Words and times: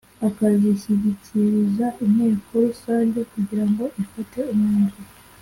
akazishyikiriza 0.27 1.87
inteko 2.05 2.51
rusange 2.67 3.19
kugirango 3.31 3.83
ifate 4.03 4.39
umwanzuro 4.53 5.11